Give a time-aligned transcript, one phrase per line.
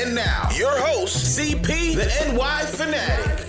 [0.00, 3.46] And now, your host, CP, the NY Fanatic.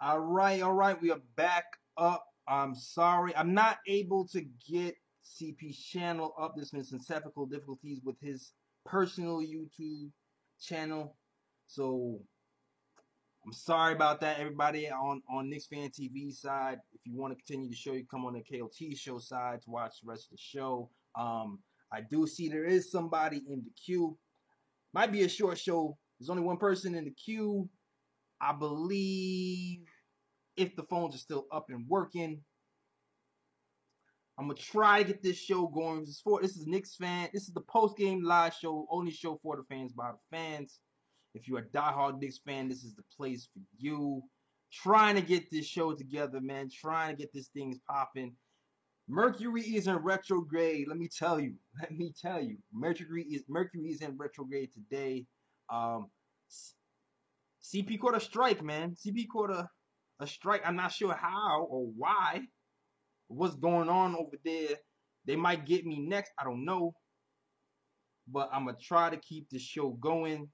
[0.00, 1.66] All right, all right, we are back
[1.96, 2.26] up.
[2.48, 6.54] I'm sorry, I'm not able to get CP's channel up.
[6.56, 8.50] There's been some technical difficulties with his
[8.84, 10.10] personal YouTube
[10.60, 11.16] channel,
[11.68, 12.20] so
[13.44, 16.80] I'm sorry about that, everybody on on Knicks Fan TV side.
[17.06, 20.00] You want to continue the show, you come on the KOT show side to watch
[20.02, 20.90] the rest of the show.
[21.16, 21.60] Um,
[21.92, 24.18] I do see there is somebody in the queue.
[24.92, 25.96] Might be a short show.
[26.18, 27.68] There's only one person in the queue.
[28.40, 29.86] I believe
[30.56, 32.40] if the phones are still up and working.
[34.38, 36.00] I'm gonna try to get this show going.
[36.00, 37.28] This is for this is Knicks fan.
[37.32, 40.80] This is the post game live show, only show for the fans by the fans.
[41.34, 44.22] If you're a diehard Knicks fan, this is the place for you.
[44.72, 46.68] Trying to get this show together, man.
[46.70, 48.34] Trying to get this thing popping.
[49.08, 50.88] Mercury is in retrograde.
[50.88, 51.54] Let me tell you.
[51.80, 52.56] Let me tell you.
[52.72, 55.24] Mercury is Mercury is in retrograde today.
[55.72, 56.10] Um,
[57.62, 58.94] CP caught a strike, man.
[58.94, 59.68] CP caught a,
[60.20, 60.62] a strike.
[60.64, 62.42] I'm not sure how or why.
[63.28, 64.76] What's going on over there?
[65.26, 66.32] They might get me next.
[66.38, 66.94] I don't know.
[68.28, 70.48] But I'm gonna try to keep the show going.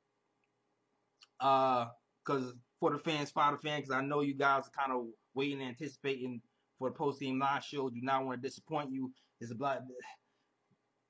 [1.40, 1.86] Uh,
[2.24, 2.52] cause
[2.82, 5.06] for the fans, the fans, cause I know you guys are kind of
[5.36, 6.40] waiting and anticipating
[6.80, 7.88] for the post game live show.
[7.88, 9.12] Do not want to disappoint you.
[9.40, 9.78] It's a black.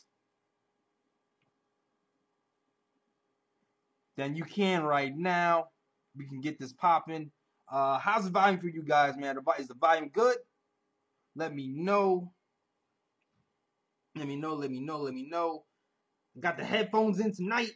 [4.17, 5.71] then you can right now.
[6.17, 7.33] We can get this popping.
[7.69, 9.37] Uh, how's the volume for you guys, man?
[9.59, 10.37] Is the volume good?
[11.35, 12.33] Let me know.
[14.15, 14.55] Let me know.
[14.55, 14.99] Let me know.
[14.99, 15.65] Let me know.
[16.39, 17.73] Got the headphones in tonight.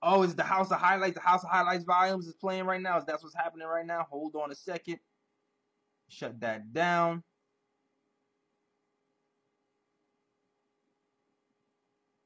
[0.00, 1.16] Oh, is the House of Highlights?
[1.16, 2.98] The House of Highlights volumes is playing right now.
[2.98, 4.06] Is that's what's happening right now?
[4.12, 5.00] Hold on a second.
[6.08, 7.24] Shut that down.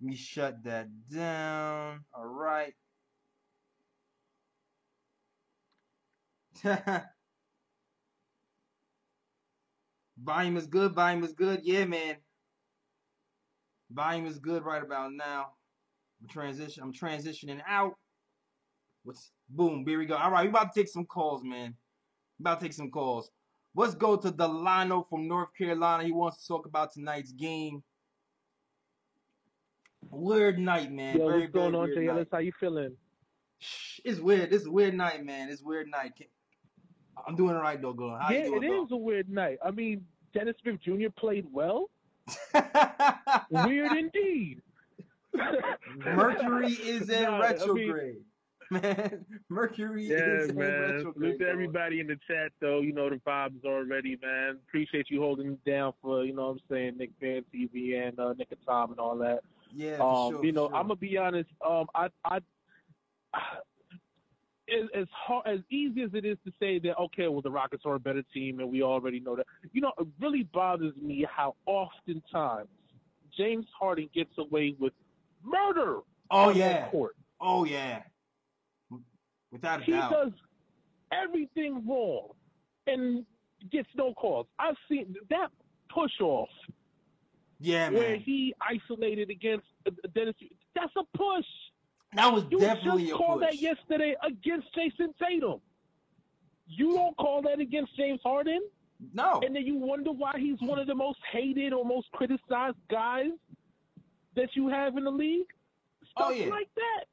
[0.04, 2.04] Let me shut that down.
[2.12, 2.74] All right.
[10.22, 10.92] volume is good.
[10.92, 11.60] Volume is good.
[11.62, 12.16] Yeah, man.
[13.90, 15.46] Volume is good right about now.
[16.20, 16.82] I'm transition.
[16.82, 17.94] I'm transitioning out.
[19.04, 19.86] What's boom?
[19.86, 20.16] Here we go.
[20.16, 21.76] All right, we about to take some calls, man.
[22.40, 23.30] About to take some calls.
[23.74, 26.04] Let's go to Delano from North Carolina.
[26.04, 27.82] He wants to talk about tonight's game.
[30.10, 31.18] Weird night, man.
[31.18, 32.06] Yo, very, what's going on, Jay?
[32.30, 32.96] How you feeling?
[34.04, 34.52] It's weird.
[34.52, 35.48] It's a weird night, man.
[35.50, 36.12] It's a weird night.
[37.26, 38.20] I'm doing all right though, going.
[38.20, 39.58] How yeah, you doing, it is a weird night.
[39.64, 40.04] I mean,
[40.34, 41.08] Dennis Smith Jr.
[41.16, 41.88] played well.
[43.50, 44.60] weird indeed.
[45.96, 48.16] Mercury is in Nah, I retrograde.
[48.70, 50.66] man, Mercury Yeah, is in man.
[50.80, 51.14] retrograde.
[51.14, 52.80] Salute to everybody in the chat, though.
[52.80, 54.58] You know the vibes already, man.
[54.68, 58.18] Appreciate you holding it down for, you know what I'm saying, Knicks Fan TV and
[58.18, 59.40] uh, Nick and Tom and all that.
[59.74, 60.76] Yeah, um, sure, you know, sure.
[60.76, 61.50] I'm gonna be honest.
[61.66, 62.36] Um, I, I,
[64.68, 67.82] as, as hard as easy as it is to say that, okay, well, the Rockets
[67.84, 69.46] are a better team, and we already know that.
[69.72, 72.68] You know, it really bothers me how oftentimes
[73.36, 74.92] James Harden gets away with
[75.42, 75.98] murder.
[76.30, 76.88] Oh yeah.
[76.88, 77.16] court.
[77.40, 78.02] Oh yeah.
[79.50, 80.10] Without a He doubt.
[80.12, 80.32] does
[81.12, 82.28] everything wrong
[82.86, 83.24] and
[83.70, 84.46] gets no calls.
[84.58, 85.48] I've seen that
[85.92, 86.48] push off
[87.60, 88.20] Yeah, where man.
[88.20, 90.34] he isolated against uh, Dennis.
[90.74, 91.46] That's a push.
[92.14, 95.60] That was You definitely just called that yesterday against Jayson Tatum.
[96.66, 98.60] You don't call that against James Harden,
[99.12, 99.40] No.
[99.44, 103.30] and then you wonder why he's one of the most hated or most criticized guys
[104.36, 105.46] that you have in the league.
[106.10, 106.46] Stuff Oh, yeah.
[106.46, 107.04] like that.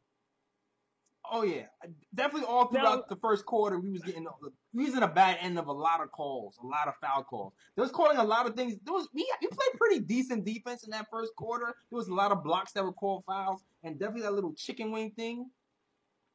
[1.33, 1.67] Oh yeah,
[2.13, 4.27] definitely all throughout Now- the first quarter, we was getting
[4.73, 7.23] we was in a bad end of a lot of calls, a lot of foul
[7.23, 7.53] calls.
[7.75, 8.75] There was calling a lot of things.
[8.83, 11.73] There was we we played pretty decent defense in that first quarter.
[11.89, 14.91] There was a lot of blocks that were called fouls, and definitely that little chicken
[14.91, 15.49] wing thing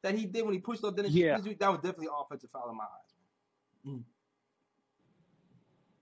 [0.01, 1.11] that he did when he pushed up Dennis.
[1.11, 1.37] Yeah.
[1.37, 3.13] That was definitely offensive foul in my eyes.
[3.85, 4.03] Mm.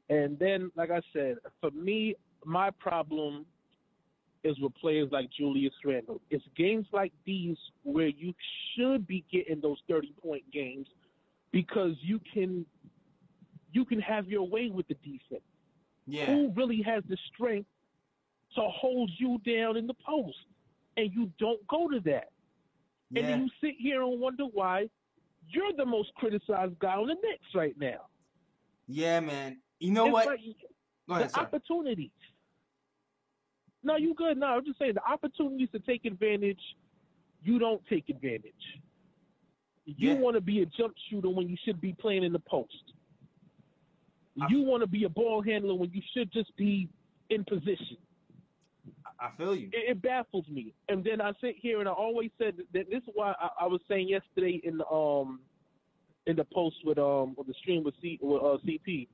[0.07, 2.15] And then, like I said, for me,
[2.45, 3.45] my problem
[4.45, 6.21] is with players like Julius Randle.
[6.29, 8.33] It's games like these where you
[8.75, 10.87] should be getting those 30 point games
[11.51, 12.65] because you can
[13.73, 15.41] you can have your way with the defense.
[16.07, 17.67] Yeah, Who really has the strength
[18.55, 20.37] to hold you down in the post?
[20.95, 22.29] And you don't go to that.
[23.15, 24.87] And then you sit here and wonder why
[25.49, 28.05] you're the most criticized guy on the Knicks right now.
[28.87, 29.57] yeah, man.
[29.79, 30.27] You know It's what?
[30.27, 30.39] like-
[31.07, 32.09] Go ahead, the opportunities.
[33.85, 34.37] No, you good.
[34.37, 36.59] No, I'm just saying the opportunities to take advantage,
[37.43, 38.81] you don't take advantage.
[39.85, 40.19] You Yeah.
[40.19, 42.93] want to be a jump shooter when you should be playing in the post.
[44.41, 46.89] I- You want to be a ball handler when you should just be
[47.29, 47.97] in position.
[49.19, 49.67] I feel you.
[49.71, 50.73] It, it baffles me.
[50.89, 53.67] And then I sit here and I always said that this is why I, I
[53.67, 55.39] was saying yesterday in the um
[56.25, 59.07] in the post with um or the stream with C with uh, CP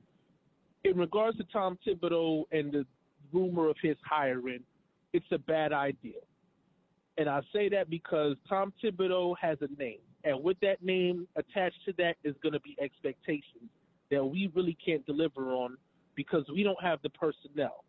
[0.84, 2.86] in regards to Tom Thibodeau and the
[3.32, 4.60] rumor of his hiring,
[5.12, 6.20] it's a bad idea.
[7.18, 11.84] And I say that because Tom Thibodeau has a name, and with that name attached
[11.86, 13.68] to that is going to be expectations
[14.10, 15.76] that we really can't deliver on
[16.14, 17.84] because we don't have the personnel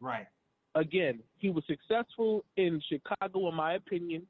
[0.00, 0.26] Right.
[0.74, 4.26] again, he was successful in Chicago, in my opinion,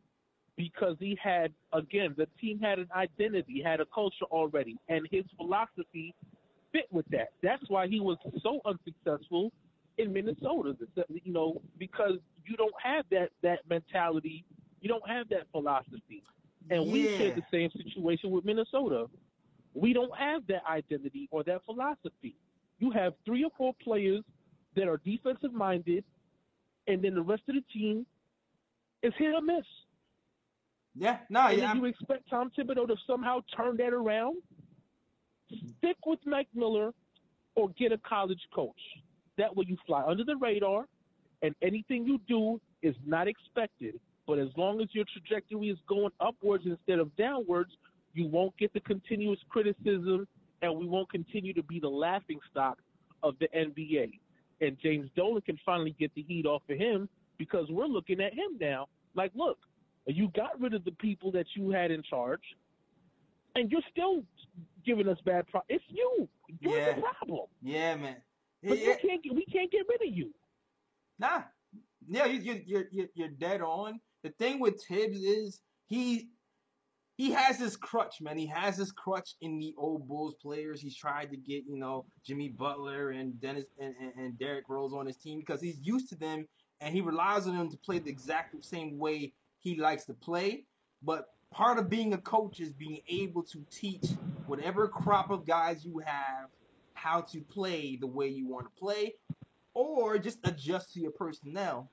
[0.56, 5.24] because he had, again, the team had an identity, had a culture already, and his
[5.36, 6.14] philosophy
[6.72, 7.28] fit with that.
[7.42, 9.52] That's why he was so unsuccessful
[9.98, 10.76] in Minnesota.
[11.08, 14.44] You know, because you don't have that that mentality,
[14.80, 16.22] you don't have that philosophy,
[16.70, 19.06] and we share the same situation with Minnesota.
[19.74, 22.36] We don't have that identity or that philosophy.
[22.78, 24.22] you have three or four players
[24.76, 26.04] that are defensive minded,
[26.86, 28.06] and then the rest of the team
[29.02, 29.64] is hit or miss.
[30.94, 31.74] Yeah, no, and yeah.
[31.74, 34.36] you expect Tom Thibodeau to somehow turn that around?
[35.78, 36.92] Stick with Mike Miller
[37.54, 38.80] or get a college coach.
[39.38, 40.84] That way you fly under the radar,
[41.42, 43.98] and anything you do is not expected.
[44.26, 47.70] But as long as your trajectory is going upwards instead of downwards,
[48.12, 50.26] you won't get the continuous criticism,
[50.60, 52.78] and we won't continue to be the laughing stock
[53.22, 54.18] of the NBA.
[54.60, 58.32] And James Dolan can finally get the heat off of him because we're looking at
[58.34, 58.88] him now.
[59.14, 59.58] Like, look,
[60.06, 62.42] you got rid of the people that you had in charge,
[63.54, 64.24] and you're still
[64.84, 65.46] giving us bad.
[65.48, 66.28] Pro- it's you.
[66.60, 66.94] You're Yeah.
[66.96, 67.46] the problem.
[67.62, 68.16] Yeah, man.
[68.62, 69.22] But Yeah, you can't.
[69.22, 70.34] get- We can't get rid of you.
[71.18, 71.42] Nah,
[72.06, 74.00] yeah, you, you, you're you're you're dead on.
[74.22, 76.28] The thing with Tibbs is he
[77.16, 78.38] he has his crutch, man.
[78.38, 80.80] He has his crutch in the old Bulls players.
[80.80, 84.92] He's tried to get you know Jimmy Butler and Dennis and, and, and Derrick Rose
[84.92, 86.46] on his team because he's used to them
[86.80, 90.64] and he relies on them to play the exact same way he likes to play.
[91.02, 94.04] But part of being a coach is being able to teach
[94.46, 96.48] whatever crop of guys you have
[96.98, 99.14] how to play the way you want to play
[99.74, 101.90] or just adjust to your personnel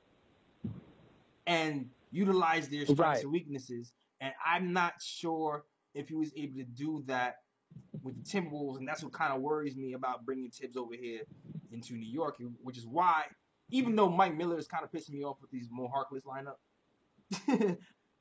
[1.47, 3.23] and utilize their strengths Right.
[3.23, 3.93] and weaknesses.
[4.21, 7.37] And I'm not sure if he was able to do that
[8.01, 11.21] with the Timberwolves, and that's what kind of worries me about bringing Tibbs over here
[11.71, 13.23] into New York, which is why,
[13.69, 16.57] even though Mike Miller is kind of pissing me off with these Mo Harkless lineup,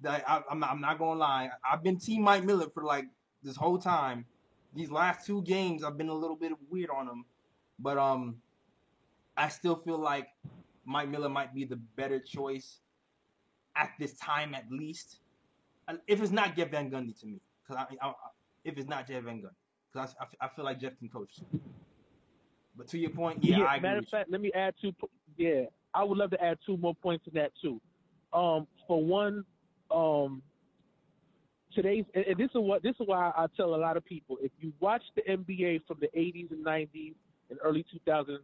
[0.07, 3.07] I, I'm not, I'm not gonna lie, I've been Team Mike Miller for like
[3.43, 4.27] this whole time.
[4.75, 7.25] These last two games, I've been a little bit weird on him,
[7.79, 8.37] but um,
[9.37, 10.29] I still feel like
[10.85, 12.81] Mike Miller might be the better choice
[13.77, 15.21] at this time, at least.
[16.07, 18.15] If it's not Jeff Van Gundy to me, because I, I, I-
[18.65, 19.51] if it's not Jeff Van Gundy,
[19.93, 21.35] because I, I, I feel like Jeff can coach.
[22.77, 24.93] But to your point, yeah, I agree matter of fact, let me add two.
[25.37, 25.65] Yeah,
[25.95, 27.81] I would love to add two more points to that too.
[28.33, 29.45] Um, for one,
[29.91, 30.43] um,
[31.75, 34.53] today's and this is what this is why I tell a lot of people: if
[34.61, 37.15] you watch the NBA from the '80s and '90s
[37.51, 38.39] and early 2000s,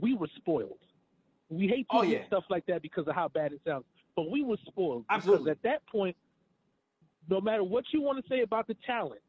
[0.00, 0.78] we were spoiled.
[1.48, 2.26] We hate Oh, yeah.
[2.26, 5.04] stuff like that because of how bad it sounds, but we were spoiled.
[5.10, 5.44] Absolutely.
[5.50, 6.16] Because at that point,
[7.28, 9.20] no matter what you want to say about the talent,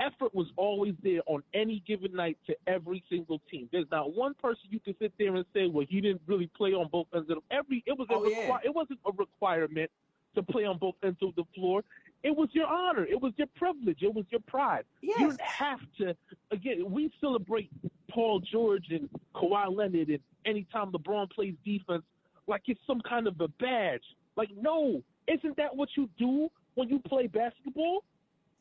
[0.00, 3.68] effort was always there on any given night to every single team.
[3.70, 6.72] There's not one person you can sit there and say, "Well, he didn't really play
[6.72, 8.58] on both ends of every." It was a Oh, yeah.
[8.64, 9.90] it wasn't a requirement
[10.34, 11.82] to play on both ends of the floor.
[12.22, 13.04] It was your honor.
[13.06, 13.98] It was your privilege.
[14.02, 14.84] It was your pride.
[15.00, 16.14] You didn't have to.
[16.50, 17.70] Again, we celebrate
[18.10, 22.02] Paul George and Kawhi Leonard, and anytime LeBron plays defense,
[22.46, 24.02] like it's some kind of a badge.
[24.36, 28.04] Like, no, isn't that what you do when you play basketball?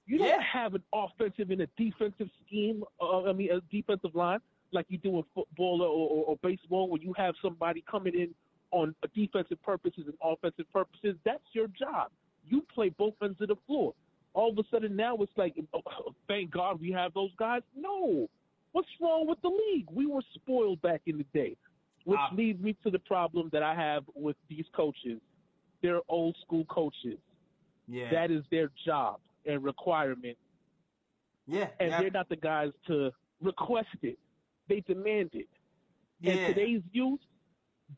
[0.05, 0.41] You don't Yeah.
[0.41, 2.83] have an offensive and a defensive scheme.
[2.99, 4.39] Uh, I mean, a defensive line
[4.71, 8.33] like you do in football or, or, or baseball, where you have somebody coming in
[8.71, 11.15] on defensive purposes and offensive purposes.
[11.25, 12.11] That's your job.
[12.47, 13.93] You play both ends of the floor.
[14.33, 15.81] All of a sudden now it's like, oh,
[16.27, 17.61] thank God we have those guys.
[17.75, 18.29] No,
[18.71, 19.87] what's wrong with the league?
[19.91, 21.55] We were spoiled back in the day,
[22.05, 22.33] which Ah.
[22.35, 25.19] leads me to the problem that I have with these coaches.
[25.81, 27.17] They're old school coaches.
[27.87, 28.11] Yeah.
[28.11, 30.37] That is their job and requirement
[31.47, 31.67] yeah.
[31.79, 32.01] and yeah.
[32.01, 33.11] they're not the guys to
[33.41, 34.19] request it.
[34.67, 35.47] They demand it.
[36.21, 36.33] yeah.
[36.33, 37.19] And today's youth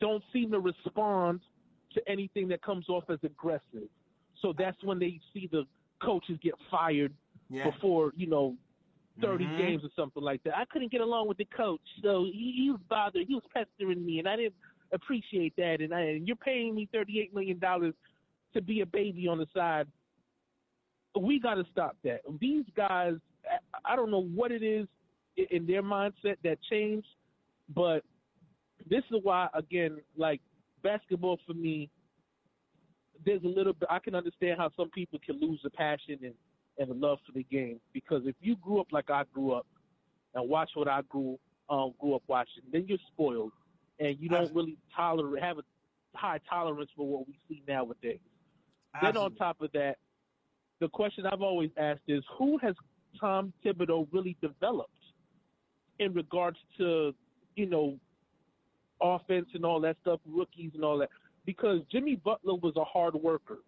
[0.00, 1.40] don't seem to respond
[1.94, 3.88] to anything that comes off as aggressive.
[4.40, 5.64] So that's when they see the
[6.00, 7.12] coaches get fired
[7.50, 7.70] yeah.
[7.70, 8.56] before, you know,
[9.20, 9.58] 30 Mhm.
[9.58, 10.56] games or something like that.
[10.56, 13.26] I couldn't get along with the coach, so he, he was bothered.
[13.28, 14.54] He was pestering me, and I didn't
[14.92, 15.80] appreciate that.
[15.80, 19.86] And, I, and you're paying me $38 million to be a baby on the side.
[21.18, 22.22] We got to stop that.
[22.40, 24.88] These guys, I- I don't know what it is
[25.50, 27.08] in their mindset that changed,
[27.74, 28.04] but
[28.88, 30.40] this is why, again, like
[30.82, 31.90] basketball for me,
[33.24, 33.88] there's a little bit.
[33.90, 36.34] I can understand how some people can lose the passion and
[36.78, 39.66] and the love for the game because if you grew up like I grew up
[40.34, 43.52] and watch what I grew um, grew up watching, then you're spoiled
[44.00, 45.62] and you don't really tolerate have a
[46.14, 48.18] high tolerance for what we see nowadays.
[49.00, 49.96] Then on top of that,
[50.80, 52.74] the question I've always asked is who has
[53.18, 54.90] Tom Thibodeau really developed
[55.98, 57.14] in regards to,
[57.54, 57.96] you know,
[59.02, 61.10] offense and all that stuff, rookies and all that?
[61.44, 63.58] Because Jimmy Butler was a hard worker.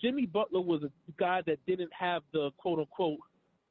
[0.00, 3.20] Jimmy Butler was a guy that didn't have the quote unquote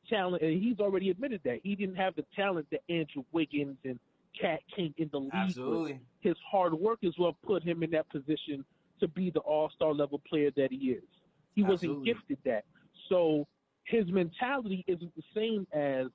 [0.10, 4.00] talent, and he's already admitted that he didn't have the talent that Andrew Wiggins and
[4.40, 6.00] Kat came in the league Absolutely.
[6.22, 8.64] his hard work is what put him in that position
[9.00, 11.04] to be the all star level player that he is.
[11.54, 12.64] He wasn't gifted that.
[13.10, 13.46] So
[13.84, 16.08] his mentality isn't the same as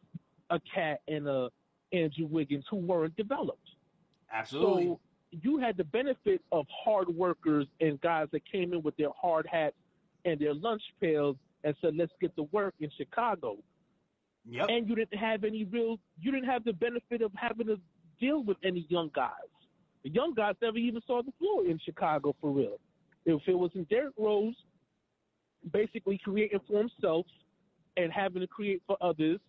[0.50, 1.50] a cat and a
[1.92, 3.68] Andrew Wiggins who weren't developed.
[4.32, 4.86] Absolutely.
[4.86, 9.10] So you had the benefit of hard workers and guys that came in with their
[9.20, 9.76] hard hats
[10.24, 13.58] and their lunch pails and said, "Let's get to work in Chicago."
[14.48, 14.66] Yep.
[14.68, 17.80] And you didn't have any real, you didn't have the benefit of having to
[18.20, 19.30] deal with any young guys.
[20.04, 22.78] The young guys never even saw the floor in Chicago for real.
[23.24, 24.54] If it wasn't Derrick Rose
[25.72, 27.26] basically creating for himself
[27.96, 29.40] and having to create for others,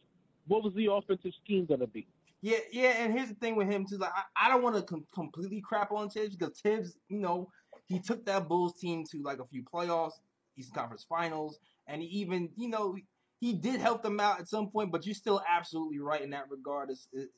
[0.48, 2.08] what was the offensive scheme going to be?
[2.48, 3.98] Yeah, yeah, and here's the thing with him too.
[3.98, 7.50] Like, I, I don't want to com- completely crap on Tibbs because Tibbs, you know,
[7.88, 10.14] he took that Bulls team to like a few playoffs,
[10.58, 12.96] Eastern Conference Finals, and he even, you know,
[13.42, 14.94] he did help them out at some point.
[14.94, 16.90] But you're still absolutely right in that regard.
[16.90, 17.32] It's, it,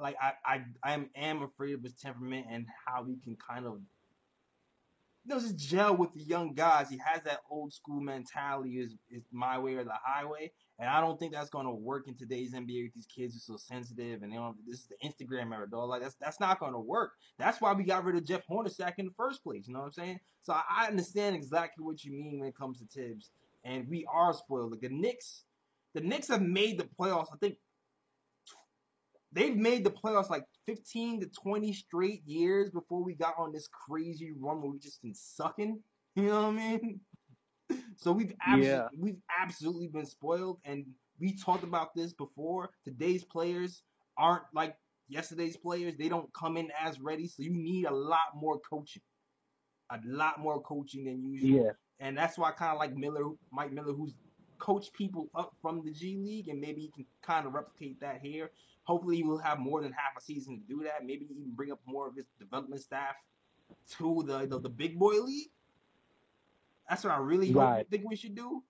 [0.00, 3.66] like I, I, I am, am afraid of his temperament and how he can kind
[3.66, 3.80] of
[5.26, 6.88] you know, just gel with the young guys.
[6.88, 10.52] He has that old school mentality is is my way or the highway.
[10.78, 13.58] And I don't think that's gonna work in today's NBA with these kids who are
[13.58, 15.88] so sensitive and they don't this is the Instagram era, dog.
[15.88, 17.12] Like that's that's not gonna work.
[17.38, 19.66] That's why we got rid of Jeff Hornacek in the first place.
[19.66, 20.20] You know what I'm saying?
[20.42, 23.30] So I, understand exactly what you mean when it comes to Thibs.
[23.64, 24.70] And we are spoiled.
[24.70, 25.42] Like the Knicks,
[25.92, 27.56] the Knicks have made the playoffs, I think
[29.32, 33.68] they've made the playoffs like 15 to 20 straight years before we got on this
[33.68, 35.80] crazy run where we just been sucking.
[36.18, 37.00] You know what I mean?
[37.96, 38.88] So we've absolutely, Yeah.
[38.98, 40.86] we've absolutely been spoiled, and
[41.20, 42.70] we talked about this before.
[42.84, 43.82] Today's players
[44.16, 44.76] aren't like
[45.08, 45.94] yesterday's players.
[45.98, 49.02] They don't come in as ready, so you need a lot more coaching,
[49.92, 51.64] a lot more coaching than usual.
[51.66, 51.70] Yeah.
[52.00, 54.14] And that's why I kind of like Miller, Mike Miller, who's
[54.58, 58.20] coached people up from the G League, and maybe he can kind of replicate that
[58.22, 58.50] here.
[58.84, 61.04] Hopefully, he will have more than half a season to do that.
[61.06, 63.14] Maybe even bring up more of his development staff
[63.98, 65.48] to the the, the big boy league.
[66.88, 67.86] That's what I really Right.
[67.90, 68.62] think we should do.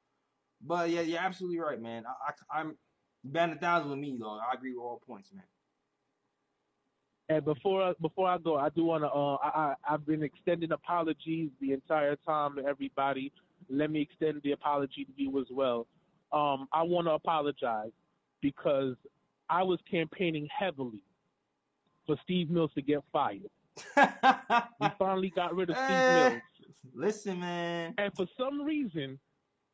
[0.63, 2.05] But yeah, you're absolutely right, man.
[2.07, 2.77] I, I'm
[3.25, 4.39] band a thousand with me, though.
[4.39, 5.45] I agree with all points, man.
[7.29, 9.09] And before I, before I go, I do want to.
[9.09, 13.33] Uh, I, I I've been extending apologies the entire time to everybody.
[13.69, 15.87] Let me extend the apology to you as well.
[16.33, 17.91] Um, I want to apologize
[18.41, 18.95] because
[19.49, 21.01] I was campaigning heavily
[22.07, 23.51] for Steve Mills to get fired.
[24.81, 26.43] We finally got rid of Steve Eh, Mills,
[26.95, 27.95] Listen, man.
[27.99, 29.19] and for some reason,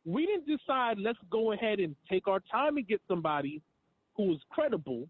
[0.04, 0.98] we didn't decide.
[0.98, 3.62] Let's go ahead and take our time and get somebody
[4.16, 5.08] who is credible.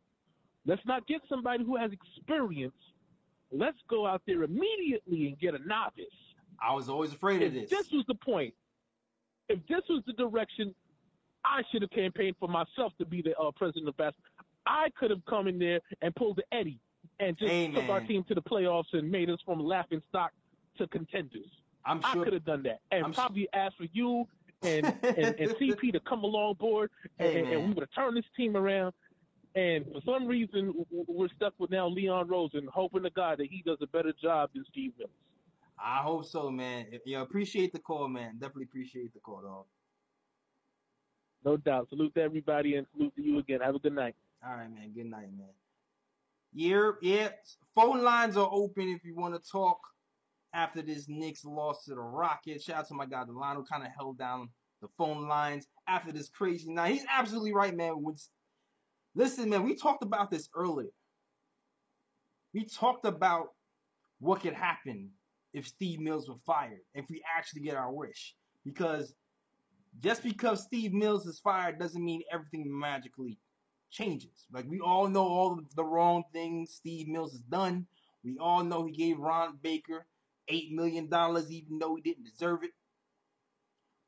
[0.66, 2.74] Let's not get somebody who has experience.
[3.50, 6.04] Let's go out there immediately and get a novice.
[6.60, 7.70] I was always afraid of this.
[7.70, 8.54] this was the point,
[9.52, 10.74] if this was the direction,
[11.44, 14.30] I should have campaigned for myself to be the uh, president of basketball.
[14.66, 16.78] I could have come in there and pulled the Eddie
[17.20, 20.32] and just took our team to the playoffs and made us from laughing stock
[20.78, 21.50] to contenders.
[21.84, 24.26] I'm sure, I could have done that and I'm probably asked for you
[24.62, 28.16] and, and, and CP to come along board and, and, and we would have turned
[28.16, 28.92] this team around.
[29.54, 33.48] And for some reason, we're stuck with now Leon Rose and hoping to God that
[33.50, 35.10] he does a better job than Steve Mills.
[35.78, 36.86] I hope so, man.
[36.92, 38.34] If you appreciate the call, man.
[38.38, 39.64] Definitely appreciate the call, dog.
[41.44, 41.88] No doubt.
[41.88, 43.60] Salute to everybody and salute to you again.
[43.60, 44.14] Have a good night.
[44.46, 44.92] All right, man.
[44.94, 45.48] Good night, man.
[46.52, 47.28] Yeah, yeah.
[47.74, 49.78] Phone lines are open if you want to talk
[50.54, 52.64] after this Knicks loss to the Rockets.
[52.64, 54.50] Shout out to my guy Delano, kind of held down
[54.82, 56.92] the phone lines after this crazy night.
[56.92, 58.04] He's absolutely right, man.
[59.14, 60.90] Listen, man, we talked about this earlier.
[62.52, 63.48] We talked about
[64.20, 65.10] what could happen
[65.52, 68.34] if Steve Mills were fired, if we actually get our wish.
[68.64, 69.14] Because
[70.00, 73.38] just because Steve Mills is fired doesn't mean everything magically
[73.90, 74.46] changes.
[74.52, 77.86] Like we all know all the wrong things Steve Mills has done.
[78.24, 80.06] We all know he gave Ron Baker
[80.48, 82.70] eight million dollars even though he didn't deserve it.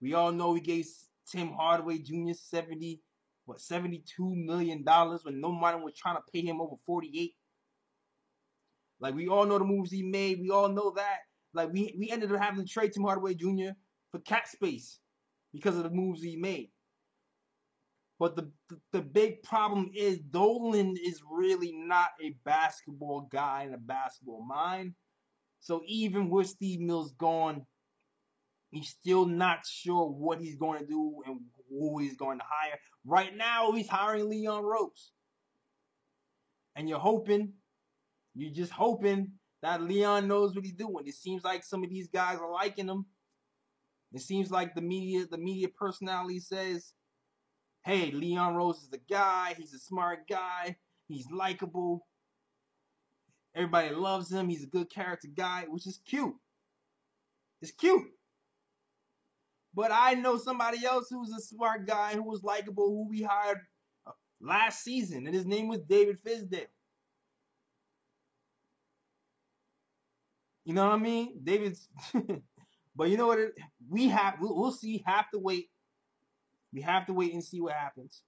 [0.00, 0.86] We all know he gave
[1.30, 2.32] Tim Hardaway Jr.
[2.32, 3.00] seventy
[3.44, 7.34] what seventy two million dollars when nobody was trying to pay him over forty eight.
[9.00, 10.40] Like we all know the moves he made.
[10.40, 11.18] We all know that.
[11.54, 13.72] Like we we ended up having to trade Tim Hardaway Jr.
[14.10, 14.98] for cap space
[15.52, 16.70] because of the moves he made.
[18.18, 18.50] But the,
[18.92, 24.94] the big problem is Dolan is really not a basketball guy and a basketball mind.
[25.60, 27.66] So even with Steve Mills gone,
[28.70, 32.78] he's still not sure what he's going to do and who he's going to hire.
[33.04, 35.12] Right now, he's hiring Leon Rose.
[36.76, 37.52] And you're hoping,
[38.34, 39.32] you're just hoping
[39.64, 41.06] that Leon knows what he's doing.
[41.06, 43.06] It seems like some of these guys are liking him.
[44.12, 46.92] It seems like the media, the media personality says,
[47.82, 49.54] hey, Leon Rose is the guy.
[49.56, 50.76] He's a smart guy.
[51.08, 52.06] He's likable.
[53.54, 54.50] Everybody loves him.
[54.50, 56.34] He's a good character guy, which is cute.
[57.62, 58.04] It's cute.
[59.72, 63.60] But I know somebody else who's a smart guy, who was likable, who we hired
[64.42, 66.66] last season, and his name was David Fizdale.
[70.64, 71.40] You know what I mean?
[71.42, 71.88] David's.
[72.96, 73.38] but you know what?
[73.38, 73.52] It,
[73.88, 74.34] we have.
[74.40, 75.02] We'll, we'll see.
[75.06, 75.68] Have to wait.
[76.72, 78.22] We have to wait and see what happens.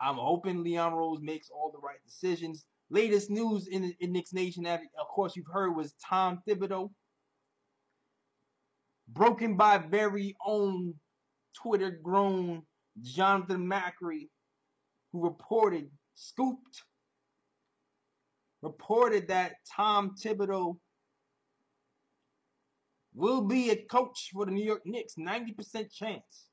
[0.00, 2.64] I'm hoping Leon Rose makes all the right decisions.
[2.90, 6.90] Latest news in, in Knicks Nation that, of course, you've heard was Tom Thibodeau.
[9.08, 10.94] Broken by very own
[11.54, 12.62] Twitter grown
[13.02, 14.28] Jonathan Macri,
[15.12, 16.82] who reported, scooped,
[18.62, 20.76] reported that Tom Thibodeau
[23.14, 25.14] will be a coach for the New York Knicks.
[25.18, 26.48] 90% chance.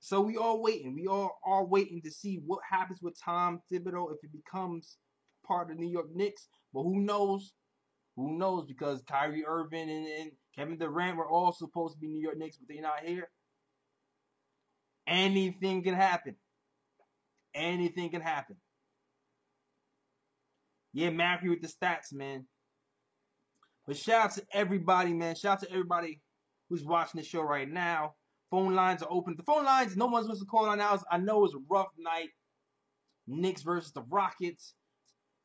[0.00, 0.94] So we all waiting.
[0.94, 4.96] We all are waiting to see what happens with Tom Thibodeau if it becomes
[5.46, 6.48] part of the New York Knicks.
[6.72, 7.52] But who knows?
[8.16, 8.66] Who knows?
[8.66, 12.56] Because Kyrie Irving and, and Kevin Durant were all supposed to be New York Knicks,
[12.56, 13.28] but they're not here.
[15.06, 16.36] Anything can happen.
[17.54, 18.56] Anything can happen.
[20.92, 22.46] Yeah, Matthew with the stats, man.
[23.86, 25.34] But shout out to everybody, man.
[25.34, 26.20] Shout out to everybody
[26.68, 28.14] who's watching the show right now.
[28.50, 29.34] Phone lines are open.
[29.36, 30.98] The phone lines, no one's supposed to call on now.
[31.10, 32.30] I know it's a rough night.
[33.26, 34.74] Knicks versus the Rockets.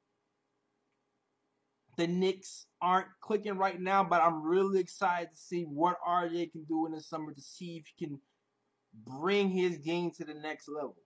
[1.97, 6.63] the Knicks aren't clicking right now, but I'm really excited to see what RJ can
[6.63, 8.19] do in the summer to see if he can
[9.06, 10.97] bring his game to the next level.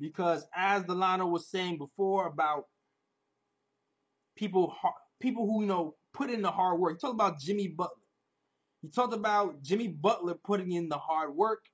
[0.00, 2.64] Because as Delano was saying before about
[4.36, 4.74] people
[5.20, 6.94] people who you know put in the hard work.
[6.94, 7.94] He talked about Jimmy Butler.
[8.82, 11.64] He talked about Jimmy Butler putting in the hard work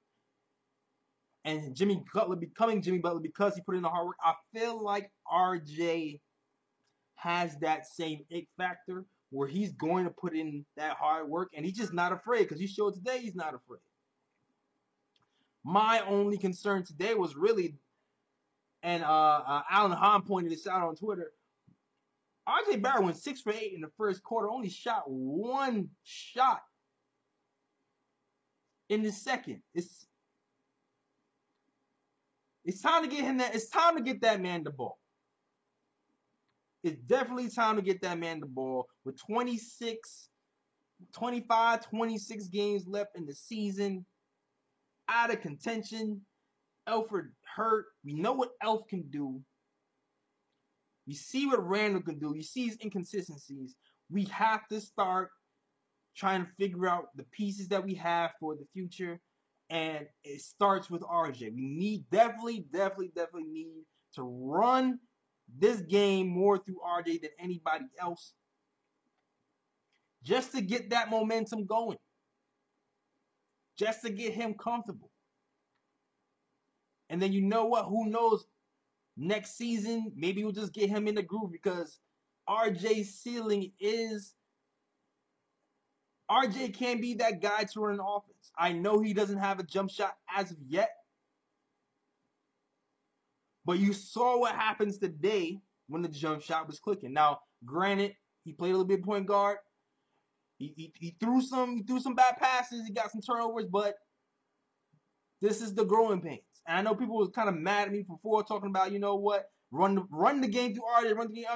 [1.44, 4.16] and Jimmy Butler becoming Jimmy Butler because he put in the hard work.
[4.24, 6.20] I feel like RJ
[7.24, 11.64] has that same it factor where he's going to put in that hard work and
[11.64, 13.80] he's just not afraid because he showed today he's not afraid.
[15.64, 17.76] My only concern today was really,
[18.82, 21.32] and uh, uh, Alan Hahn pointed this out on Twitter.
[22.46, 26.60] RJ Barrett went six for eight in the first quarter, only shot one shot
[28.90, 29.62] in the second.
[29.74, 30.06] It's
[32.66, 33.54] it's time to get him that.
[33.54, 34.98] It's time to get that man the ball.
[36.84, 40.28] It's definitely time to get that man the ball with 26,
[41.14, 44.04] 25, 26 games left in the season.
[45.08, 46.20] Out of contention.
[46.86, 47.86] Elfrid hurt.
[48.04, 49.40] We know what Elf can do.
[51.06, 52.34] You see what Randle can do.
[52.36, 53.76] You see his inconsistencies.
[54.10, 55.30] We have to start
[56.14, 59.18] trying to figure out the pieces that we have for the future.
[59.70, 61.54] And it starts with RJ.
[61.54, 63.84] We need definitely, definitely, definitely need
[64.16, 64.98] to run
[65.58, 68.32] this game more through RJ than anybody else.
[70.22, 71.98] Just to get that momentum going.
[73.76, 75.10] Just to get him comfortable.
[77.10, 77.86] And then you know what?
[77.86, 78.46] Who knows?
[79.16, 82.00] Next season, maybe we'll just get him in the groove because
[82.48, 84.34] RJ's ceiling is
[86.30, 88.50] RJ can't be that guy to run an offense.
[88.58, 90.90] I know he doesn't have a jump shot as of yet.
[93.64, 97.12] But you saw what happens today when the jump shot was clicking.
[97.12, 99.58] Now, granted, he played a little bit point guard.
[100.58, 102.86] He, he, he threw some he threw some bad passes.
[102.86, 103.96] He got some turnovers, but
[105.40, 106.40] this is the growing pains.
[106.66, 109.16] And I know people was kind of mad at me before talking about, you know
[109.16, 111.46] what, run the run the game through RJ, run the game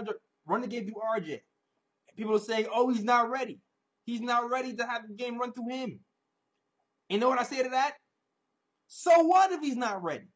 [0.47, 1.31] run the game through RJ.
[1.31, 3.61] And People are saying, oh, he's not ready.
[4.05, 6.01] He's not ready to have the game run through him.
[7.09, 7.95] You know what I say to that?
[8.87, 10.27] So what if he's not ready?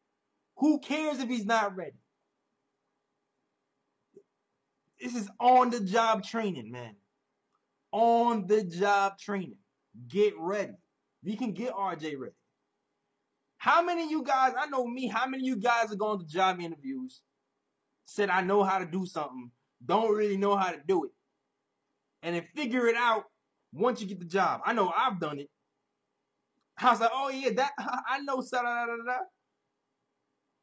[0.57, 1.97] Who cares if he's not ready?
[4.99, 6.95] This is on the job training, man.
[7.91, 9.57] On the job training.
[10.07, 10.73] Get ready.
[11.23, 12.35] We can get RJ ready.
[13.57, 16.19] How many of you guys, I know me, how many of you guys are going
[16.19, 17.21] to job interviews,
[18.05, 19.51] said I know how to do something,
[19.85, 21.11] don't really know how to do it,
[22.21, 23.23] and then figure it out
[23.71, 24.61] once you get the job.
[24.65, 25.49] I know I've done it.
[26.77, 27.71] I was like, oh yeah, that
[28.09, 28.41] I know.
[28.41, 29.17] Da, da, da, da.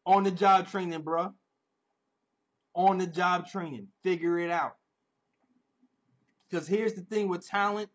[0.07, 1.33] On the job training, bro.
[2.75, 4.77] On the job training, figure it out.
[6.49, 7.91] Because here's the thing with talent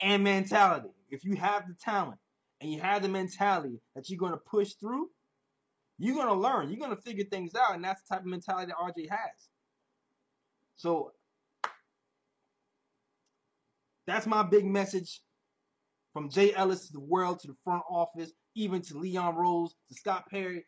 [0.00, 0.90] and mentality.
[1.10, 2.18] If you have the talent
[2.60, 5.08] and you have the mentality that you're going to push through,
[5.98, 6.68] you're going to learn.
[6.68, 7.74] You're going to figure things out.
[7.74, 9.48] And that's the type of mentality that RJ has.
[10.76, 11.12] So
[14.06, 15.22] that's my big message
[16.12, 19.94] from Jay Ellis to the world to the front office, even to Leon Rose, to
[19.94, 20.64] Scott Perry.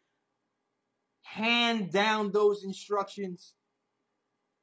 [1.22, 3.55] Hand down those instructions.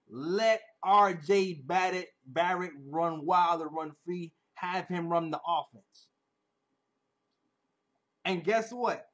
[0.10, 4.32] Let RJ Barrett, Barrett run wild or run free.
[4.54, 6.08] Have him run the offense.
[8.24, 9.08] And guess what?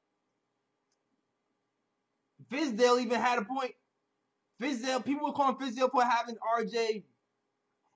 [2.52, 3.72] Fizdale even had a point.
[4.62, 7.04] Fizdale, people were calling Fizdale for having RJ.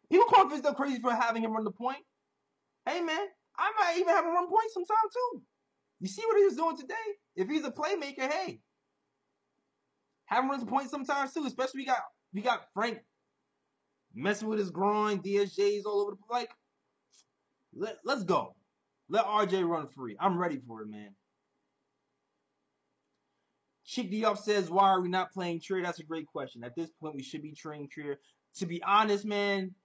[0.10, 2.04] People call Fizdale crazy for having him run the point.
[2.86, 5.42] Hey man, I might even have him run point sometime too.
[6.00, 6.94] You see what he was doing today?
[7.36, 8.60] If he's a playmaker, hey,
[10.26, 11.46] have him run the point sometimes too.
[11.46, 12.00] Especially we got
[12.34, 13.00] we got Frank
[14.14, 16.52] messing with his groin, DSJ's all over the like.
[17.74, 18.56] Let, let's go.
[19.10, 20.16] Let RJ run free.
[20.20, 21.10] I'm ready for it, man.
[23.86, 25.84] Chick Diop says, why are we not playing Trier?
[25.84, 26.64] That's a great question.
[26.64, 28.18] At this point, we should be training Trier.
[28.58, 29.76] To be honest, man,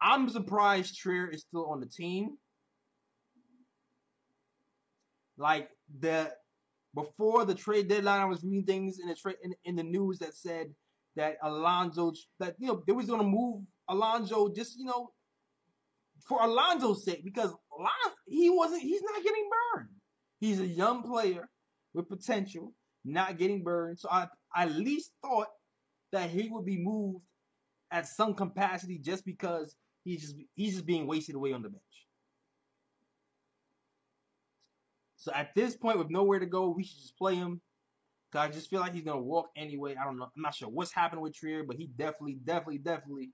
[0.00, 2.38] I'm surprised Trier is still on the team.
[5.38, 5.70] Like
[6.00, 6.32] the
[6.94, 10.18] before the trade deadline, I was reading things in the trade in, in the news
[10.20, 10.68] that said
[11.16, 15.10] that Alonzo that you know they was gonna move Alonzo just you know
[16.26, 17.52] for Alonzo's sake because
[18.26, 19.88] he wasn't he's not getting burned.
[20.40, 21.48] He's a young player
[21.94, 23.98] with potential, not getting burned.
[23.98, 25.48] So I, I at least thought
[26.12, 27.24] that he would be moved
[27.90, 31.82] at some capacity just because he's just he's just being wasted away on the bench.
[35.26, 37.60] So at this point, with nowhere to go, we should just play him.
[38.32, 39.96] Cause I just feel like he's gonna walk anyway.
[40.00, 40.26] I don't know.
[40.26, 43.30] I'm not sure what's happening with Trier, but he definitely, definitely, definitely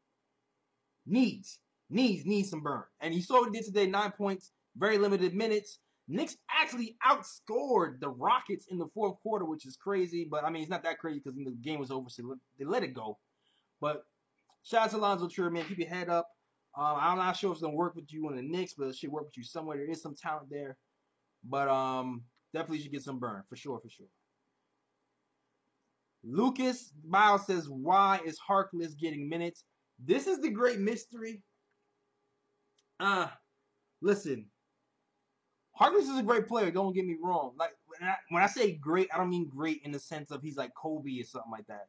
[1.05, 1.59] needs
[1.91, 2.85] needs needs some burn.
[3.03, 5.81] And you saw what he did today: nine points, very limited minutes.
[6.09, 10.27] Knicks actually outscored the Rockets in the fourth quarter, which is crazy.
[10.31, 12.85] But I mean, it's not that crazy because the game was over, so they let
[12.85, 13.19] it go.
[13.83, 14.07] But
[14.63, 15.67] shout out to Alonzo Trier, man.
[15.67, 16.27] Keep your head up.
[16.75, 18.97] Um, I'm not sure if it's gonna work with you on the Knicks, but it
[18.97, 19.77] should work with you somewhere.
[19.77, 20.79] There is some talent there,
[21.45, 24.07] but um, definitely should get some burn for sure, for sure.
[26.25, 29.65] Lucas Miles says, "Why is Harkless getting minutes?"
[29.99, 31.43] This is the great mystery.
[33.01, 33.29] Uh,
[34.01, 34.47] listen,
[35.79, 36.71] Harkless is a great player.
[36.71, 37.55] Don't get me wrong.
[37.59, 40.43] Like when I, when I say great, I don't mean great in the sense of
[40.43, 41.87] he's like Kobe or something like that,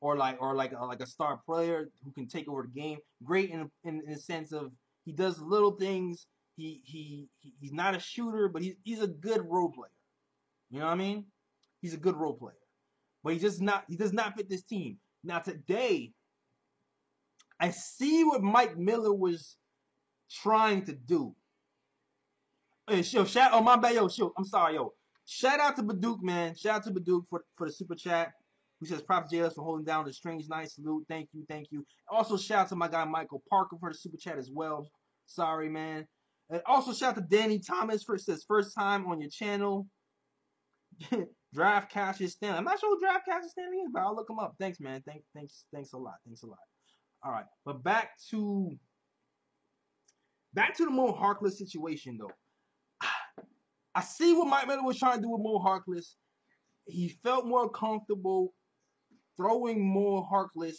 [0.00, 2.98] or like or like a, like a star player who can take over the game.
[3.24, 4.70] Great in in, in the sense of
[5.04, 6.26] he does little things.
[6.56, 9.90] He, he he he's not a shooter, but he's he's a good role player.
[10.70, 11.24] You know what I mean?
[11.80, 12.56] He's a good role player,
[13.22, 14.98] but he just not he does not fit this team.
[15.24, 16.12] Now today,
[17.58, 19.56] I see what Mike Miller was
[20.30, 21.34] trying to do.
[22.88, 24.32] Hey, yo, shout oh my bad, yo, shoot.
[24.36, 24.92] I'm sorry, yo.
[25.26, 26.54] Shout out to Baduk, man.
[26.54, 28.32] Shout out to Baduk for, for the super chat.
[28.78, 31.04] Who says props JLS for holding down the strange night salute.
[31.08, 31.86] Thank you, thank you.
[32.10, 34.90] Also shout out to my guy Michael Parker for the super chat as well.
[35.26, 36.06] Sorry, man.
[36.50, 39.86] And also shout out to Danny Thomas for his first time on your channel.
[41.54, 42.58] draft cash is standing.
[42.58, 44.54] I'm not sure who draft cash is standing is, but I'll look him up.
[44.58, 45.02] Thanks, man.
[45.06, 46.14] Thank, thanks, thanks a lot.
[46.26, 46.58] Thanks a lot.
[47.22, 48.70] All right, but back to
[50.52, 52.30] back to the Mo Harkless situation though.
[53.94, 56.14] I see what Mike Miller was trying to do with Mo Harkless.
[56.86, 58.52] He felt more comfortable
[59.36, 60.78] throwing Mo Harkless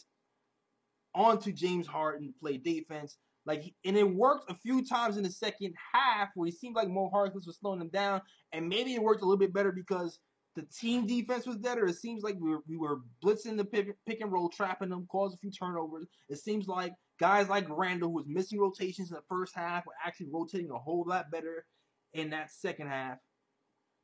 [1.15, 3.17] onto James Harden to play defense.
[3.45, 6.89] Like, and it worked a few times in the second half where it seemed like
[6.89, 10.19] Mo Harkless was slowing them down, and maybe it worked a little bit better because
[10.55, 11.85] the team defense was better.
[11.85, 15.05] It seems like we were, we were blitzing the pick, pick and roll, trapping them,
[15.11, 16.07] caused a few turnovers.
[16.29, 19.93] It seems like guys like Randle, who was missing rotations in the first half, were
[20.03, 21.65] actually rotating a whole lot better
[22.13, 23.17] in that second half.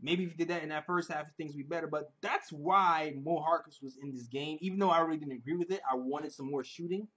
[0.02, 1.88] Maybe if you did that in that first half, things would be better.
[1.88, 4.58] But that's why Mo Harkless was in this game.
[4.60, 7.08] Even though I really didn't agree with it, I wanted some more shooting.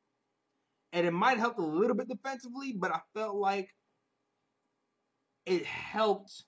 [0.94, 3.74] And it might help a little bit defensively, but I felt like
[5.44, 6.44] it helped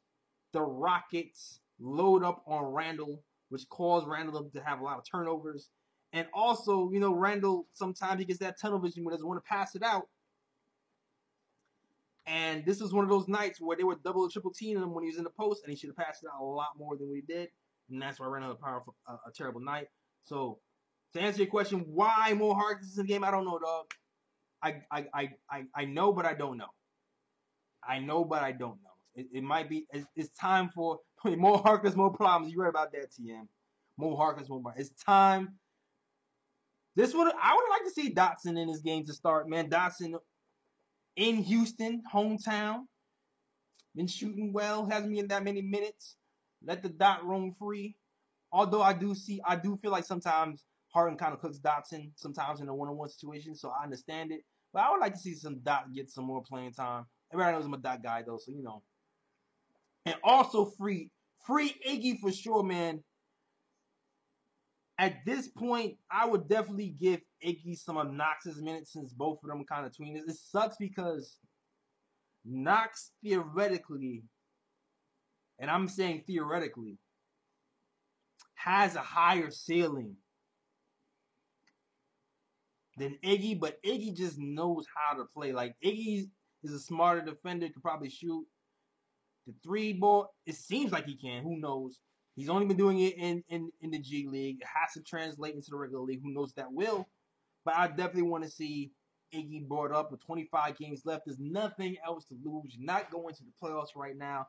[0.52, 5.68] the Rockets load up on Randle, which caused Randle to have a lot of turnovers.
[6.12, 9.48] And also, you know, Randall sometimes he gets that tunnel vision where doesn't want to
[9.48, 10.09] pass it out.
[12.24, 14.94] And this was one of those nights where they were double or triple teaming him
[14.94, 16.78] when he was in the post, and he should have passed it out a lot
[16.78, 17.48] more than we did.
[17.90, 19.88] And that's why Randle had a powerful, uh, a terrible night.
[20.22, 20.61] So
[21.14, 23.24] to answer your question, why Mo Harkless in the game?
[23.24, 23.87] I don't know, dog.
[24.90, 26.72] I, I, I, I, know, but I don't know.
[27.87, 28.90] I know, but I don't know.
[29.14, 29.87] It, it might be.
[29.92, 32.52] It's, it's time for more Harkless, more problems.
[32.52, 33.46] You right about that, TM.
[33.96, 34.88] More Harkless, more problems.
[34.88, 35.55] It's time.
[36.96, 39.68] This would I would like to see Dotson in this game to start, man.
[39.68, 40.14] Dotson
[41.16, 42.85] in Houston, hometown,
[43.94, 46.16] been shooting well, hasn't been that many minutes.
[46.64, 47.96] Let the dot roam free.
[48.52, 52.61] Although I do see, I do feel like sometimes Harden kind of cooks Dotson sometimes
[52.61, 54.42] in a one-on-one situation, so I understand it.
[54.76, 57.06] But I would like to see some Dot get some more playing time.
[57.32, 58.82] Everybody knows I'm a Dot guy though, so you know.
[60.04, 61.10] And also free,
[61.46, 63.02] free Iggy for sure, man.
[64.98, 69.64] At this point, I would definitely give Iggy some obnoxious minutes since both of them
[69.64, 70.28] kind of tweeners.
[70.28, 71.38] It sucks because
[72.44, 74.24] Knox theoretically,
[75.58, 76.98] and I'm saying theoretically,
[78.56, 80.16] has a higher ceiling
[82.96, 85.52] than Iggy, but Iggy just knows how to play.
[85.52, 86.28] Like Iggy
[86.62, 88.46] is a smarter defender, could probably shoot
[89.46, 90.35] the three ball.
[90.46, 91.42] It seems like he can.
[91.42, 92.00] Who knows?
[92.35, 94.59] He's only been doing it in, in, in the G League.
[94.61, 96.20] It has to translate into the regular league.
[96.22, 97.09] Who knows that will?
[97.64, 98.92] But I definitely want to see
[99.35, 101.24] Iggy brought up with 25 games left.
[101.26, 102.74] There's nothing else to lose.
[102.76, 104.46] You're not going to the playoffs right now.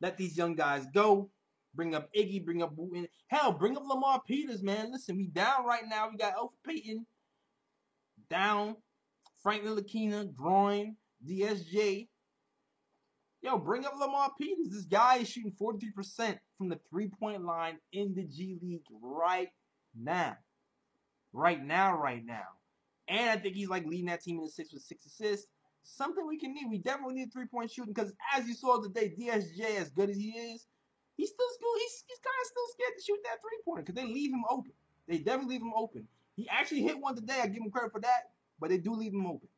[0.00, 1.30] Let these young guys go.
[1.74, 3.06] Bring up Iggy, bring up Wooten.
[3.28, 4.92] Hell, bring up Lamar Peters, man.
[4.92, 6.08] Listen, we down right now.
[6.10, 7.06] We got Elf Payton
[8.28, 8.76] down.
[9.42, 10.96] Franklin Ntilikina, groin,
[11.28, 12.08] DSJ.
[13.42, 14.70] Yo, bring up Lamar Peters.
[14.70, 19.48] This guy is shooting 43% from the three-point line in the G League right
[19.94, 20.36] now.
[21.32, 22.46] Right now, right now.
[23.08, 25.46] And I think he's like leading that team in the six with six assists.
[25.84, 26.66] Something we can need.
[26.68, 30.30] We definitely need three-point shooting because as you saw today, DSJ, as good as he
[30.30, 30.66] is,
[31.16, 31.46] he's still
[31.78, 34.72] he's, he's kind of still scared to shoot that three-pointer because they leave him open.
[35.06, 36.08] They definitely leave him open.
[36.36, 37.40] He actually hit one today.
[37.42, 39.48] I give him credit for that, but they do leave him open.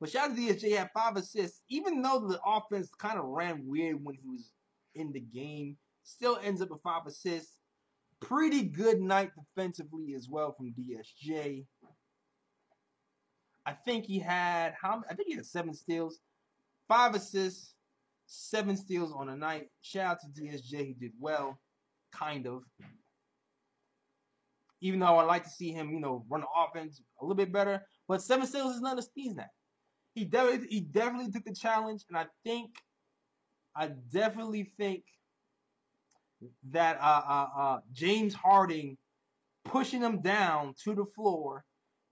[0.00, 1.62] But shout out to DSJ, had five assists.
[1.68, 4.50] Even though the offense kind of ran weird when he was
[4.96, 7.56] in the game, still ends up with five assists.
[8.20, 11.64] Pretty good night defensively as well from DSJ.
[13.64, 16.18] I think he had how I think he had seven steals,
[16.88, 17.74] five assists,
[18.26, 19.68] seven steals on a night.
[19.82, 21.60] Shout out to DSJ, he did well,
[22.12, 22.64] kind of
[24.82, 27.52] even though I like to see him, you know, run the offense a little bit
[27.52, 27.86] better.
[28.08, 29.48] But seven steals is not a sneeze at.
[30.14, 32.72] He definitely he definitely took the challenge, and I think
[33.74, 35.04] I definitely think
[36.70, 38.98] that uh, uh, uh, James Harden
[39.64, 41.64] pushing him down to the floor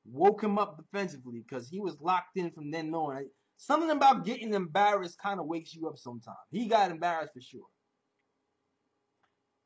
[0.04, 3.26] woke him up defensively because he was locked in from then on.
[3.56, 6.38] Something about getting embarrassed kind of wakes you up sometimes.
[6.50, 7.66] He got embarrassed for sure.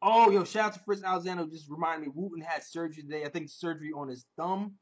[0.06, 1.46] Oh, yo, shout out to Fritz Alexander.
[1.46, 3.24] Just reminded me, Wooten had surgery today.
[3.24, 4.74] I think surgery on his thumb.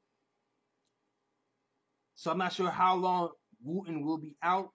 [2.17, 3.31] So I'm not sure how long
[3.63, 4.71] Wooten will be out.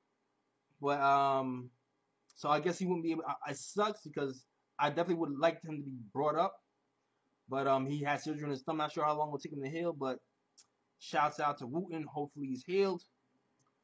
[0.82, 1.70] But, um,
[2.38, 3.24] so I guess he wouldn't be able.
[3.46, 4.46] It sucks because
[4.80, 6.56] I definitely would like him to be brought up.
[7.50, 8.78] But um, he had surgery on his thumb.
[8.78, 9.92] Not sure how long it will take him to heal.
[9.92, 10.20] But
[11.00, 12.04] shouts out to Wooten.
[12.04, 13.04] Hopefully he's healed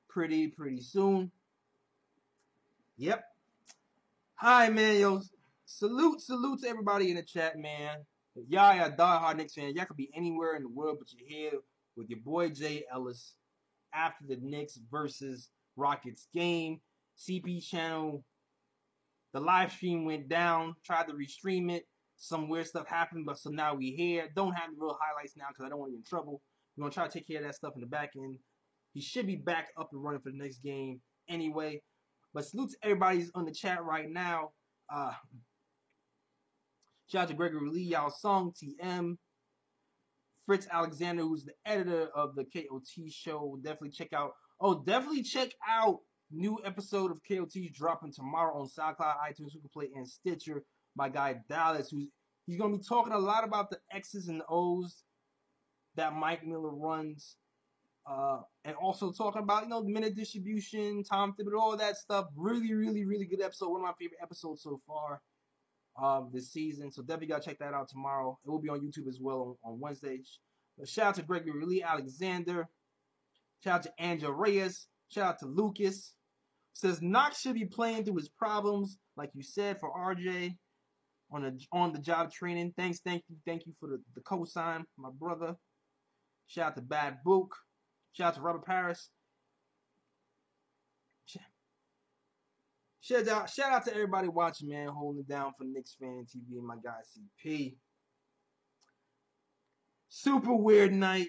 [0.08, 1.30] pretty, pretty soon.
[2.96, 3.22] Yep.
[4.36, 5.00] Hi, man.
[5.00, 5.22] Yo,
[5.74, 7.98] salute, salute to everybody in the chat, man.
[8.36, 11.28] If y'all are diehard Knicks fan, y'all could be anywhere in the world, but you're
[11.28, 11.60] here
[11.96, 13.34] with your boy Jay Ellis
[13.94, 16.80] after the Knicks versus Rockets game.
[17.18, 18.24] CP channel,
[19.34, 20.76] the live stream went down.
[20.86, 21.86] Tried to restream it.
[22.18, 24.30] Some weird stuff happened, but so now we here.
[24.36, 26.42] Don't have the real highlights now because I don't want to get in trouble.
[26.78, 28.38] We're gonna try to take care of that stuff in the back end.
[28.94, 31.82] He should be back up and running for the next game anyway.
[32.34, 34.52] But salute to everybody's on the chat right now.
[34.94, 35.14] Uh,
[37.14, 39.18] Shout out to Gregory Lee, Yao Song, TM,
[40.48, 43.60] Fritz Alexander, who's the editor of the KOT show.
[43.62, 44.32] Definitely check out.
[44.60, 46.00] Oh, definitely check out
[46.32, 50.64] new episode of KOT dropping tomorrow on SoundCloud, iTunes, Google Play, and Stitcher.
[50.96, 52.10] My guy Dallas, who's
[52.48, 55.04] he's gonna be talking a lot about the X's and O's
[55.94, 57.36] that Mike Miller runs.
[58.10, 62.26] Uh, and also talking about you know minute distribution, Tom Thibodeau, all that stuff.
[62.36, 63.70] Really, really, really good episode.
[63.70, 65.22] One of my favorite episodes so far
[65.96, 66.92] Um, of the season.
[66.92, 68.40] So definitely gotta check that out tomorrow.
[68.44, 70.22] It will be on YouTube as well on, on Wednesday.
[70.78, 72.68] But shout out to Gregory Lee Alexander.
[73.64, 74.88] Shout out to Angel Reyes.
[75.10, 76.16] Shout out to Lucas.
[76.74, 80.58] Says Knox should be playing through his problems, like you said, for RJ.
[81.32, 82.74] on the on the job training.
[82.76, 85.56] Thanks, thank you, thank you for the, the cosign, my brother.
[86.48, 87.56] Shout out to Bad Book.
[88.14, 89.10] Shout out to Robert Paris.
[93.04, 96.58] Shout out, shout out to everybody watching, man, holding it down for Knicks Fan TV
[96.58, 97.02] and my guy
[97.46, 97.76] CP.
[100.08, 101.28] Super weird night.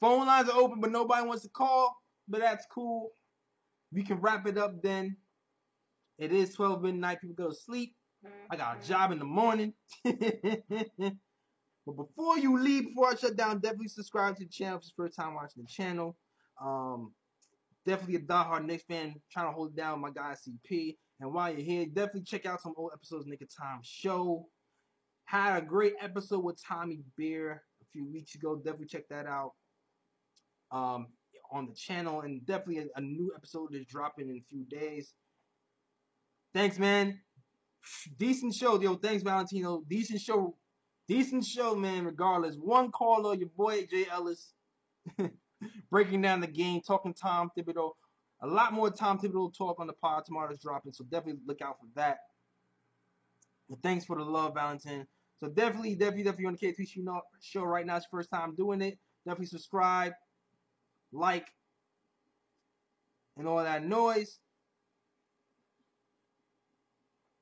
[0.00, 1.96] Phone lines are open, but nobody wants to call.
[2.26, 3.12] But that's cool.
[3.92, 5.16] We can wrap it up then.
[6.18, 7.20] It is 12 midnight.
[7.20, 7.94] People go to sleep.
[8.50, 9.72] I got a job in the morning.
[10.04, 10.16] but
[11.86, 15.14] before you leave, before I shut down, definitely subscribe to the channel if it's first
[15.14, 16.16] time watching the channel.
[16.60, 17.12] Um,
[17.88, 20.96] definitely a diehard Knicks fan trying to hold down my guy CP.
[21.20, 24.46] And while you're here, definitely check out some old episodes of Nick of Time Show.
[25.24, 28.56] Had a great episode with Tommy Beer a few weeks ago.
[28.56, 29.52] Definitely check that out
[30.70, 31.08] um,
[31.50, 32.20] on the channel.
[32.20, 35.14] And definitely a, a new episode is dropping in a few days.
[36.54, 37.20] Thanks, man.
[38.18, 38.96] Decent show, yo.
[38.96, 39.82] Thanks, Valentino.
[39.88, 40.56] Decent show.
[41.08, 42.56] Decent show, man, regardless.
[42.56, 44.52] One caller, your boy Jay Ellis.
[45.90, 47.92] breaking down the game, talking Tom Thibodeau.
[48.42, 51.60] A lot more Tom Thibodeau talk on the pod tomorrow is dropping, so definitely look
[51.60, 52.18] out for that.
[53.68, 55.06] But thanks for the love, Valentine.
[55.40, 57.96] So definitely, definitely, definitely on the KOT show right now.
[57.96, 58.98] It's your first time doing it.
[59.24, 60.12] Definitely subscribe,
[61.12, 61.46] like,
[63.36, 64.38] and all that noise.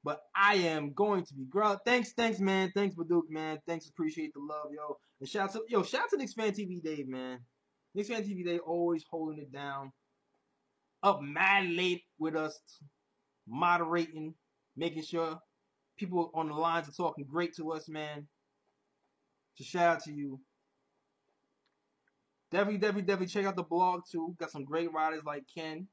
[0.05, 1.81] But I am going to be ground.
[1.85, 2.71] Thanks, thanks, man.
[2.75, 3.59] Thanks, Baduk, man.
[3.67, 4.99] Thanks, appreciate the love, yo.
[5.21, 7.41] And shout out to yo, shout out to Knicks Fan TV Dave, man.
[7.97, 9.91] Knicks Fan TV, they always holding it down.
[11.03, 12.61] Up mad late with us,
[13.49, 14.35] moderating,
[14.77, 15.39] making sure
[15.97, 18.29] people on the lines are talking great to us, man.
[19.55, 20.39] So shout out to you.
[22.51, 24.37] Definitely, definitely, definitely check out the blog too.
[24.39, 25.89] Got some great writers like Ken.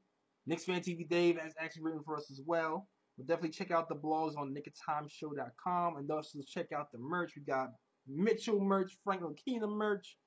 [0.46, 2.86] Knicks Fan TV Dave has actually written for us as well.
[3.16, 7.32] But definitely check out the blogs on nickoftimeshow.com and also check out the merch.
[7.34, 7.68] We got
[8.06, 10.18] Mitchell merch, Frank Ntilikina merch,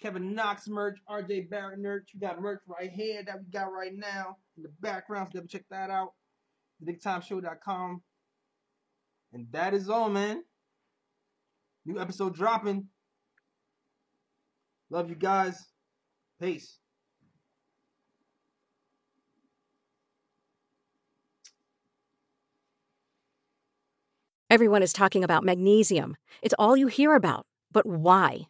[0.00, 2.10] Kevin Knox merch, RJ Barrett merch.
[2.14, 5.28] We got merch right here that we got right now in the background.
[5.28, 6.12] So definitely check that out.
[6.84, 8.02] TheNickTimeShow.com.
[9.32, 10.42] And that is all, man.
[11.84, 12.88] New episode dropping.
[14.88, 15.66] Love you guys.
[16.40, 16.78] Peace.
[24.48, 26.16] Everyone is talking about magnesium.
[26.42, 27.46] It's all you hear about.
[27.70, 28.49] But why?